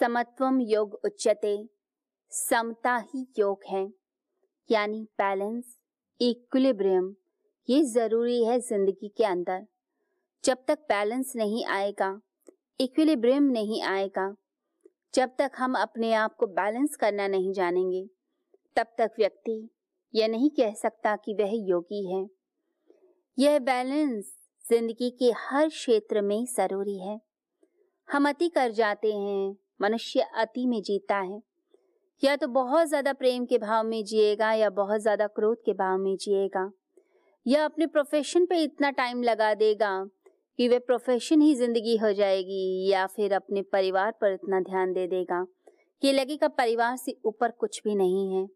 समत्वम 0.00 0.60
योग 0.60 0.94
उच्चते 1.04 1.56
समता 2.32 2.96
ही 3.06 3.26
योग 3.38 3.64
है। 3.68 3.82
यानी 4.70 5.02
बैलेंस 5.18 5.76
इक्विलिब्रियम 6.20 7.14
ये 7.68 7.82
ज़रूरी 7.84 8.44
है 8.44 8.58
ज़िंदगी 8.60 9.08
के 9.08 9.24
अंदर। 9.24 9.66
जब 10.44 10.64
तक 10.68 10.78
बैलेंस 10.88 11.32
नहीं 11.36 11.64
आएगा 11.66 12.10
इक्विलिब्रियम 12.80 13.50
नहीं 13.50 13.82
आएगा, 13.84 14.34
जब 15.14 15.34
तक 15.38 15.52
हम 15.58 15.74
अपने 15.74 16.12
आप 16.14 16.36
को 16.36 16.46
बैलेंस 16.46 16.96
करना 16.96 17.28
नहीं 17.28 17.52
जानेंगे, 17.52 18.06
तब 18.76 18.94
तक 18.98 19.14
व्यक्ति 19.18 19.60
यह 20.14 20.28
नहीं 20.28 20.50
कह 20.50 20.74
सकता 20.74 21.16
कि 21.16 21.34
वह 21.34 21.60
योगी 21.68 22.06
है। 22.14 22.26
यह 23.38 23.58
बैलेंस 23.58 24.34
ज़िंदगी 24.64 25.10
के 25.10 25.32
हर 25.38 25.68
क्षेत्र 25.68 26.22
में 26.22 26.44
ज़रूरी 26.46 26.98
है। 26.98 27.20
हम 28.08 28.28
अति 28.28 28.48
कर 28.48 28.70
जाते 28.72 29.12
हैं 29.12 29.56
मनुष्य 29.80 30.26
अति 30.36 30.66
में 30.66 30.80
जीता 30.82 31.16
है। 31.16 31.40
या 32.22 32.36
तो 32.36 32.46
बहुत 32.48 32.88
ज़्यादा 32.88 33.12
प्रेम 33.12 33.44
के 33.44 33.58
भाव 33.58 33.84
में 33.84 34.04
जिएगा 34.04 34.52
या 34.52 34.70
बहुत 34.70 35.00
ज़्यादा 35.00 35.26
क्रोध 35.26 35.58
के 35.64 35.72
भाव 35.72 35.98
में 35.98 36.16
जिएगा। 36.16 36.70
या 37.46 37.64
अपने 37.64 37.86
प्रोफेशन 37.86 38.46
पे 38.46 38.62
इतना 38.62 38.90
टाइम 38.90 39.22
लगा 39.22 39.52
देगा 39.54 39.92
कि 40.58 40.68
वह 40.68 40.78
प्रोफेशन 40.78 41.40
ही 41.40 41.54
ज़िंदगी 41.54 41.96
हो 41.96 42.12
जाएगी 42.12 42.88
या 42.90 43.06
फिर 43.06 43.32
अपने 43.32 43.62
परिवार 43.62 44.10
पर 44.10 44.32
इतना 44.32 44.60
ध्यान 44.60 44.92
दे 44.92 45.06
देगा 45.06 45.46
कि 46.02 46.12
लगेगा 46.12 46.48
परिवार 46.48 46.96
से 46.96 47.16
ऊपर 47.24 47.50
कुछ 47.50 47.80
भी 47.84 47.94
नहीं 47.94 48.32
है। 48.34 48.46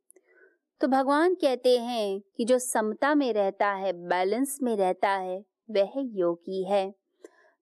तो 0.80 0.88
भगवान 0.88 1.34
कहते 1.34 1.78
हैं 1.78 2.20
कि 2.36 2.44
जो 2.44 2.58
समता 2.58 3.14
में 3.14 3.32
रहता 3.32 3.70
है 3.72 3.92
बैलेंस 4.08 4.58
में 4.62 4.76
रहता 4.76 5.10
है, 5.10 5.38
वह 5.70 5.92
योगी 5.96 6.62
है। 6.64 7.01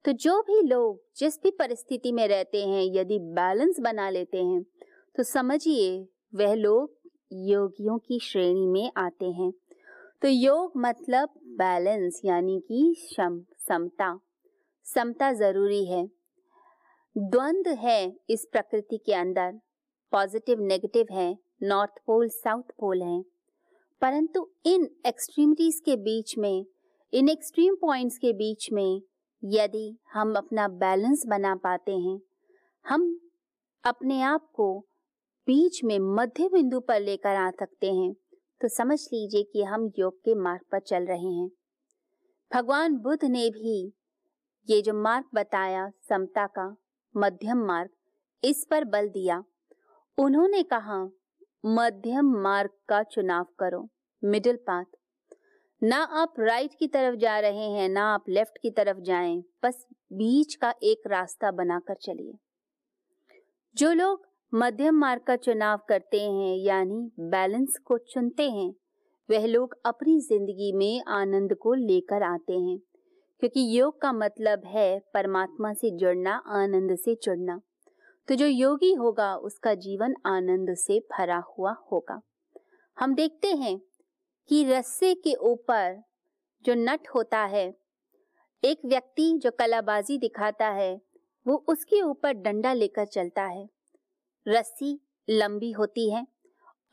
तो 0.05 0.13
जो 0.13 0.41
भी 0.43 0.61
लोग 0.63 1.03
जिस 1.17 1.43
भी 1.43 1.51
परिस्थिति 1.51 2.13
में 2.13 2.29
रहते 2.29 2.65
हैं, 2.67 2.83
यदि 2.95 3.19
बैलेंस 3.19 3.81
बना 3.81 4.11
लेते 4.11 4.39
हैं 4.39 4.63
तो 5.17 5.23
समझिए, 5.23 6.09
वह 6.35 6.55
लोग 6.55 6.97
योगियों 7.33 7.99
की 7.99 8.19
श्रेणी 8.21 8.67
में 8.67 8.91
आते 8.97 9.25
हैं। 9.25 9.53
तो 10.23 10.29
योग 10.29 10.73
मतलब 10.77 11.29
बैलेंस 11.45 12.21
यानी 12.25 12.61
कि 12.69 12.95
समता। 13.59 14.19
समता 14.85 15.33
ज़रूरी 15.33 15.85
है। 15.85 16.07
द्वंद 17.19 17.69
है 17.69 18.17
इस 18.31 18.49
प्रकृति 18.53 18.97
के 18.97 19.13
अंदर। 19.15 19.61
पॉजिटिव 20.13 20.61
नेगेटिव 20.61 21.07
है 21.13 21.39
नॉर्थ 21.63 21.91
पोल 22.07 22.29
साउथ 22.29 22.63
पोल 22.63 23.03
है। 23.03 23.23
परंतु 24.01 24.49
इन 24.67 24.89
एक्सट्रीमिटीज 25.07 25.81
के 25.85 25.97
बीच 25.97 26.39
में, 26.39 26.67
इन 27.13 27.29
एक्सट्रीम 27.29 27.75
पॉइंट्स 27.75 28.19
के 28.19 28.33
बीच 28.33 28.73
में 28.73 29.03
यदि 29.43 29.99
हम 30.13 30.35
अपना 30.37 30.67
बैलेंस 30.69 31.23
बना 31.27 31.55
पाते 31.57 31.93
हैं, 31.93 32.21
हम 32.85 33.21
अपने 33.85 34.21
आप 34.23 34.51
को 34.55 34.79
बीच 35.47 35.83
में 35.85 35.99
मध्य 36.17 36.49
बिंदु 36.49 36.81
पर 36.81 37.01
लेकर 37.01 37.37
आ 37.37 37.51
सकते 37.51 37.93
हैं 37.93 38.13
तो 38.61 38.69
समझ 38.69 38.99
लीजिए 39.03 39.43
कि 39.43 39.63
हम 39.63 39.91
योग 39.99 40.19
के 40.19 40.35
मार्ग 40.35 40.65
पर 40.73 40.81
चल 40.81 41.07
रहे 41.07 41.33
हैं। 41.35 41.49
भगवान 42.51 42.97
बुद्ध 42.97 43.25
ने 43.25 43.49
भी 43.51 43.77
ये 44.69 44.81
जो 44.83 44.95
मार्ग 44.95 45.25
बताया, 45.35 45.89
समता 46.09 46.47
का 46.49 46.67
मध्यम 47.15 47.65
मार्ग, 47.67 47.91
इस 48.43 48.67
पर 48.71 48.85
बल 48.85 49.09
दिया। 49.09 49.43
उन्होंने 50.19 50.63
कहा, 50.63 51.03
मध्यम 51.67 52.33
मार्ग 52.43 52.71
का 52.89 53.03
चुनाव 53.05 53.47
करो, 53.59 53.89
मिडिल 54.23 54.57
पाथ। 54.67 54.85
ना 55.83 55.97
आप 55.97 56.35
राइट 56.39 56.71
की 56.79 56.87
तरफ़ 56.89 57.15
जा 57.17 57.39
रहे 57.41 57.71
हैं, 57.71 57.89
ना 57.89 58.15
आप 58.15 58.25
लेफ़्ट 58.29 58.59
की 58.63 58.71
तरफ़ 58.71 58.99
जाएँ, 58.99 59.45
बस 59.65 59.87
बीच 60.13 60.55
का 60.55 60.75
एक 60.83 61.03
रास्ता 61.07 61.51
बनाकर 61.51 61.95
चलिए। 61.95 62.33
जो 63.77 63.93
लोग 63.93 64.27
मध्यम 64.55 64.95
मार्ग 64.95 65.23
का 65.23 65.37
चुनाव 65.37 65.81
करते 65.89 66.21
हैं, 66.21 66.57
यानी 66.57 67.11
बैलेंस 67.21 67.79
को 67.85 67.99
चुनते 67.99 68.51
हैं, 68.51 68.75
वह 69.31 69.47
लोग 69.47 69.79
अपनी 69.87 70.21
ज़िंदगी 70.21 70.73
में 70.73 71.03
आनंद 71.09 71.55
को 71.55 71.75
लेकर 71.75 72.23
आते 72.23 72.53
हैं, 72.53 72.79
क्योंकि 73.41 73.79
योग 73.79 74.01
का 74.01 74.13
मतलब 74.13 74.63
है 74.67 74.99
परमात्मा 75.15 75.73
से 75.73 75.91
जुड़ना, 75.91 76.43
आनंद 76.47 76.97
से 76.97 77.15
जुड़ना। 77.15 77.61
तो 78.29 78.35
जो 78.35 78.47
योगी 78.47 78.93
होगा, 78.95 79.37
उसका 79.37 79.75
जीवन 79.75 80.15
आनंद 80.27 80.75
से 80.75 80.99
भरा 80.99 81.43
हुआ 81.59 81.77
होगा। 81.93 82.21
हम 82.99 83.15
देखते 83.15 83.49
हैं 83.49 83.81
कि 84.51 84.65
रस्से 84.65 85.15
के 85.15 85.35
ऊपर 85.35 86.03
जो 86.65 86.75
नट 86.75 87.09
होता 87.15 87.39
है, 87.39 87.75
एक 88.65 88.81
व्यक्ति 88.85 89.39
जो 89.39 89.51
कलाबाजी 89.51 90.19
दिखाता 90.19 90.69
है, 90.69 91.01
वो 91.47 91.65
उसके 91.69 92.03
ऊपर 92.03 92.33
डंडा 92.33 92.73
लेकर 92.73 93.05
चलता 93.05 93.43
है। 93.43 93.69
रस्सी 94.49 95.01
लंबी 95.31 95.71
होती 95.71 96.11
है 96.11 96.27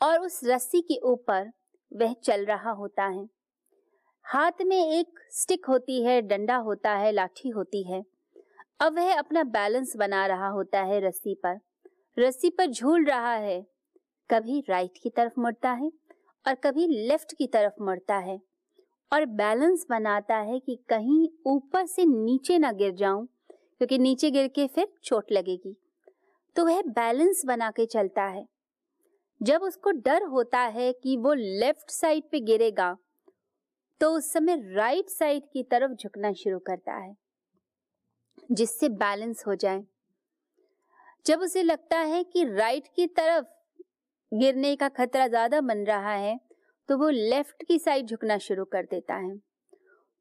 और 0.01 0.19
उस 0.19 0.41
रस्सी 0.43 0.81
के 0.81 0.99
ऊपर 0.99 1.51
वह 1.93 2.13
चल 2.13 2.45
रहा 2.45 2.71
होता 2.71 3.05
है। 3.05 3.29
हाथ 4.23 4.51
में 4.65 4.91
एक 4.91 5.19
स्टिक 5.31 5.65
होती 5.65 6.03
है, 6.03 6.21
डंडा 6.21 6.55
होता 6.55 6.91
है, 6.91 7.11
लाठी 7.11 7.49
होती 7.49 7.83
है। 7.83 8.03
अब 8.79 8.95
वह 8.95 9.19
अपना 9.19 9.43
बैलेंस 9.43 9.95
बना 9.95 10.25
रहा 10.25 10.47
होता 10.47 10.81
है 10.81 11.07
रस्सी 11.07 11.35
पर। 11.35 11.59
रस्सी 12.19 12.49
पर 12.49 12.65
झूल 12.65 13.05
रहा 13.05 13.33
है, 13.33 13.67
कभी 14.31 14.63
राइट 14.69 14.93
की 15.03 15.09
तरफ़ 15.09 15.39
मुड़ता 15.39 15.71
है 15.71 16.06
और 16.47 16.55
कभी 16.55 16.87
लेफ़्ट 16.87 17.33
की 17.37 17.47
तरफ़ 17.47 17.81
मुड़ता 17.83 18.17
है 18.17 18.39
और 19.11 19.25
बैलेंस 19.25 19.85
बनाता 19.89 20.35
है 20.35 20.59
कि 20.59 20.75
कहीं 20.89 21.27
ऊपर 21.47 21.85
से 21.85 22.05
नीचे 22.05 22.57
ना 22.57 22.71
गिर 22.71 22.91
जाऊँ, 22.91 23.25
क्योंकि 23.77 23.97
नीचे 23.97 24.31
गिर 24.31 24.47
के 24.47 24.67
फिर 24.67 24.87
चोट 25.03 25.31
लगेगी। 25.31 25.75
तो 26.55 26.65
वह 26.65 26.81
बैलेंस 26.89 27.41
बना 27.45 27.69
के 27.71 27.85
चलता 27.85 28.23
है। 28.23 28.45
जब 29.41 29.63
उसको 29.63 29.91
डर 29.91 30.23
होता 30.23 30.59
है 30.59 30.91
कि 30.93 31.17
वो 31.17 31.33
लेफ़्ट 31.33 31.91
साइड 31.91 32.23
पे 32.31 32.39
गिरेगा 32.39 32.95
तो 34.01 34.09
उस 34.11 34.31
समय 34.33 34.61
राइट 34.75 35.09
साइड 35.09 35.43
की 35.53 35.63
तरफ़ 35.63 35.91
झुकना 35.93 36.31
शुरू 36.33 36.59
करता 36.59 36.93
है, 36.93 37.15
जिससे 38.51 38.89
बैलेंस 38.89 39.43
हो 39.47 39.55
जाए। 39.55 39.83
जब 41.25 41.41
उसे 41.41 41.63
लगता 41.63 41.97
है 41.99 42.23
कि 42.23 42.43
राइट 42.45 42.87
की 42.95 43.07
तरफ़ 43.09 43.45
गिरने 44.31 44.75
का 44.75 44.87
खतरा 44.89 45.27
ज़्यादा 45.27 45.61
बन 45.61 45.83
रहा 45.85 46.13
है 46.13 46.39
तो 46.89 46.97
वो 46.97 47.09
लेफ़्ट 47.09 47.63
की 47.67 47.77
साइड 47.79 48.07
झुकना 48.07 48.37
शुरू 48.37 48.65
कर 48.65 48.83
देता 48.83 49.15
है। 49.15 49.35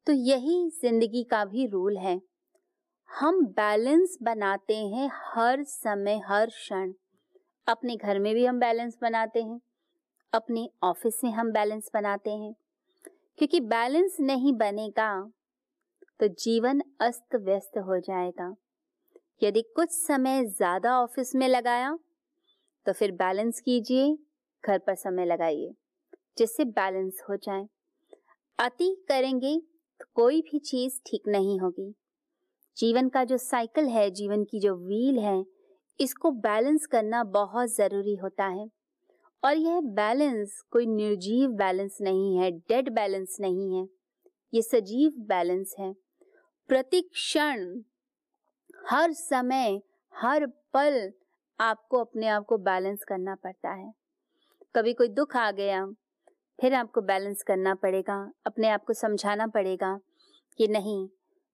तो 0.07 0.13
यही 0.13 0.69
ज़िंदगी 0.81 1.23
का 1.23 1.43
भी 1.45 1.65
रूल 1.67 1.97
है। 1.97 2.19
हम 3.09 3.45
बैलेंस 3.47 4.17
बनाते 4.23 4.75
हैं 4.75 5.09
हर 5.25 5.63
समय, 5.63 6.21
हर 6.27 6.45
क्षण। 6.45 6.93
अपने 7.67 7.95
घर 7.95 8.19
में 8.19 8.33
भी 8.35 8.45
हम 8.45 8.59
बैलेंस 8.59 8.97
बनाते 9.01 9.41
हैं, 9.43 9.59
अपने 10.33 10.67
ऑफ़िस 10.83 11.19
में 11.23 11.31
हम 11.31 11.51
बैलेंस 11.51 11.89
बनाते 11.93 12.31
हैं। 12.31 12.53
क्योंकि 13.39 13.59
बैलेंस 13.59 14.17
नहीं 14.19 14.53
बनेगा 14.53 15.09
तो 16.19 16.27
जीवन 16.35 16.81
अस्त 17.01 17.35
व्यस्त 17.35 17.77
हो 17.77 17.99
जाएगा। 17.99 18.53
यदि 19.43 19.61
कुछ 19.75 19.89
समय 19.91 20.45
ज़्यादा 20.45 20.99
ऑफ़िस 20.99 21.35
में 21.35 21.47
लगाया 21.47 21.97
तो 22.87 22.93
फिर 22.93 23.11
बैलेंस 23.11 23.59
कीजिए, 23.59 24.17
घर 24.63 24.77
पर 24.77 24.95
समय 24.95 25.25
लगाइए, 25.25 25.73
जिससे 26.37 26.65
बैलेंस 26.65 27.21
हो 27.29 27.35
जाए। 27.35 27.67
अति 28.59 28.89
करेंगे 29.07 29.55
तो 29.99 30.05
कोई 30.15 30.41
भी 30.41 30.59
चीज़ 30.59 30.99
ठीक 31.05 31.27
नहीं 31.27 31.59
होगी। 31.59 31.93
जीवन 32.77 33.09
का 33.09 33.23
जो 33.23 33.37
साइकिल 33.37 33.87
है, 33.87 34.09
जीवन 34.11 34.43
की 34.43 34.59
जो 34.59 34.75
व्हील 34.77 35.19
है, 35.19 35.43
इसको 35.99 36.31
बैलेंस 36.31 36.85
करना 36.85 37.23
बहुत 37.23 37.75
ज़रूरी 37.75 38.15
होता 38.15 38.45
है। 38.45 38.67
और 39.43 39.57
यह 39.57 39.79
बैलेंस 39.81 40.61
कोई 40.71 40.85
निर्जीव 40.85 41.49
बैलेंस 41.49 41.97
नहीं 42.01 42.37
है, 42.37 42.51
डेड 42.51 42.89
बैलेंस 42.89 43.37
नहीं 43.41 43.75
है, 43.75 43.87
ये 44.53 44.61
सजीव 44.61 45.13
बैलेंस 45.27 45.75
है। 45.79 45.93
प्रतिक्षण 46.69 47.81
हर 48.89 49.11
समय, 49.13 49.81
हर 50.13 50.45
पल 50.45 51.11
आपको 51.59 51.99
अपने 51.99 52.27
आप 52.27 52.45
को 52.45 52.57
बैलेंस 52.57 53.03
करना 53.03 53.35
पड़ता 53.35 53.71
है। 53.71 53.91
कभी 54.75 54.93
कोई 54.93 55.07
दुख 55.07 55.35
आ 55.35 55.49
गया, 55.51 55.85
फिर 56.59 56.73
आपको 56.73 57.01
बैलेंस 57.01 57.43
करना 57.43 57.73
पड़ेगा, 57.75 58.31
अपने 58.45 58.69
आप 58.69 58.83
को 58.85 58.93
समझाना 58.93 59.47
पड़ेगा 59.47 59.99
कि 60.59 60.67
नहीं, 60.67 61.07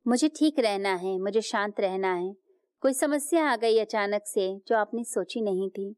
मुझे 0.06 0.30
ठीक 0.30 0.60
रहना 0.60 0.94
है, 0.96 1.18
मुझे 1.20 1.42
शांत 1.42 1.80
रहना 1.80 2.14
है। 2.14 2.34
कोई 2.84 2.94
समस्या 2.94 3.46
आ 3.48 3.56
गई 3.56 3.80
अचानक 3.80 4.24
से 4.26 4.48
जो 4.68 4.76
आपने 4.76 5.04
सोची 5.04 5.42
नहीं 5.42 5.70
थी। 5.70 5.96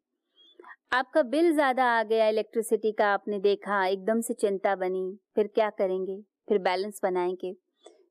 आपका 0.94 1.22
बिल 1.24 1.52
ज़्यादा 1.54 1.86
आ 1.86 2.04
गया 2.04 2.28
इलेक्ट्रिसिटी 2.28 2.92
का 2.92 3.08
आपने 3.08 3.40
देखा, 3.40 3.86
एकदम 3.86 4.22
से 4.22 4.34
चिंता 4.34 4.76
बनी, 4.76 5.18
फिर 5.36 5.48
क्या 5.48 5.70
करेंगे? 5.70 6.22
फिर 6.50 6.58
बैलेंस 6.58 7.00
बनाएँगे 7.04 7.56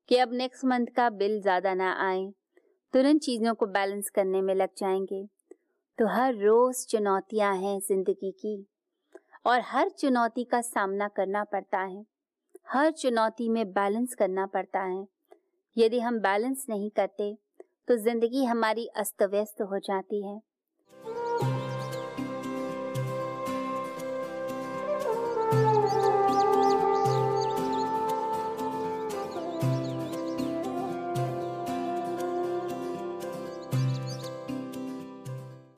कि 0.09 0.17
अब 0.17 0.33
नेक्स्ट 0.33 0.65
मंथ 0.65 0.87
का 0.95 1.09
बिल 1.11 1.41
ज़्यादा 1.41 1.73
ना 1.73 1.91
आए। 1.99 2.27
तुरंत 2.93 3.21
चीज़ों 3.21 3.53
को 3.53 3.65
बैलेंस 3.67 4.09
करने 4.09 4.41
में 4.41 4.53
लग 4.55 4.69
जाएँगे। 4.77 5.25
तो 5.97 6.07
हर 6.07 6.33
रोज 6.35 6.85
चुनौतियाँ 6.87 7.55
हैं 7.57 7.79
ज़िंदगी 7.79 8.31
की 8.31 8.55
और 9.45 9.61
हर 9.65 9.89
चुनौती 9.89 10.43
का 10.43 10.59
सामना 10.61 11.07
करना 11.07 11.43
पड़ता 11.43 11.79
है। 11.79 12.03
हर 12.69 12.91
चुनौती 12.91 13.47
में 13.49 13.65
बैलेंस 13.73 14.15
करना 14.15 14.45
पड़ता 14.45 14.81
है। 14.81 15.05
यदि 15.77 15.99
हम 15.99 16.19
बैलेंस 16.19 16.65
नहीं 16.69 16.89
करते 16.89 17.33
तो 17.87 17.95
ज़िंदगी 17.97 18.43
हमारी 18.45 18.85
अस्त 18.97 19.23
व्यस्त 19.23 19.61
हो 19.61 19.79
जाती 19.79 20.25
है। 20.27 20.39